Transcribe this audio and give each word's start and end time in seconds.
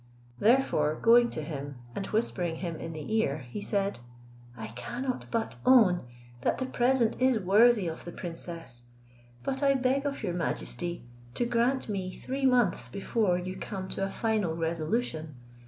Therefore 0.39 0.95
going 0.99 1.29
to 1.29 1.43
him, 1.43 1.75
and 1.95 2.07
whispering 2.07 2.55
him 2.55 2.75
in 2.75 2.91
the 2.93 3.13
ear, 3.17 3.37
he 3.51 3.61
said, 3.61 3.99
"I 4.57 4.69
cannot 4.69 5.27
but 5.29 5.57
own 5.63 6.07
that 6.41 6.57
the 6.57 6.65
present 6.65 7.21
is 7.21 7.37
worthy 7.37 7.85
of 7.87 8.03
the 8.03 8.11
princess; 8.11 8.85
but 9.43 9.61
I 9.61 9.75
beg 9.75 10.07
of 10.07 10.23
your 10.23 10.33
majesty 10.33 11.03
to 11.35 11.45
grant 11.45 11.87
me 11.87 12.11
three 12.11 12.47
months 12.47 12.87
before 12.87 13.37
you 13.37 13.55
come 13.55 13.87
to 13.89 14.03
a 14.03 14.09
final 14.09 14.55
resolution. 14.55 15.35